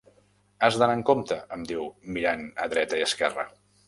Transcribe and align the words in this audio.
Has 0.67 0.77
d'anar 0.81 0.95
en 0.99 1.03
compte 1.09 1.37
—em 1.41 1.65
diu, 1.71 1.85
mirant 2.15 2.41
a 2.65 2.67
dreta 2.73 2.99
i 3.01 3.05
esquerra. 3.09 3.47